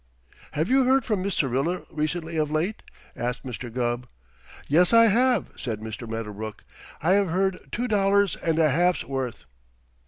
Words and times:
"Have 0.53 0.67
you 0.67 0.85
heard 0.85 1.05
from 1.05 1.21
Miss 1.21 1.35
Syrilla 1.35 1.83
recently 1.91 2.35
of 2.35 2.49
late?" 2.49 2.81
asked 3.15 3.43
Mr. 3.43 3.71
Gubb. 3.71 4.07
"Yes, 4.67 4.93
I 4.93 5.05
have," 5.09 5.51
said 5.55 5.79
Mr. 5.79 6.09
Medderbrook. 6.09 6.63
"I 7.03 7.11
have 7.11 7.27
heard 7.29 7.59
two 7.71 7.87
dollars 7.87 8.35
and 8.35 8.57
a 8.57 8.71
half's 8.71 9.03
worth." 9.03 9.45